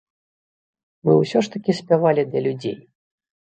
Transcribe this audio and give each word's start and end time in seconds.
Мы 1.03 1.11
ўсё 1.21 1.39
ж 1.49 1.53
такі 1.59 1.77
спявалі 1.83 2.27
для 2.33 2.45
людзей. 2.51 2.77